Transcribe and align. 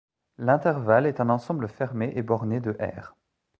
L'intervalle 0.39 1.05
est 1.05 1.19
un 1.19 1.29
ensemble 1.29 1.67
fermé 1.67 2.11
et 2.15 2.23
borné 2.23 2.59
de 2.59 2.71
ℝ. 2.79 3.13